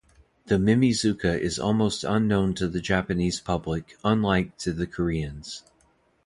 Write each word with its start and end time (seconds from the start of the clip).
The 0.47 0.55
Mimizuka 0.55 1.37
is 1.39 1.59
almost 1.59 2.03
unknown 2.03 2.55
to 2.55 2.67
the 2.67 2.79
Japanese 2.81 3.39
public 3.39 3.97
unlike 4.03 4.57
to 4.57 4.73
the 4.73 4.87
Koreans. 4.87 5.61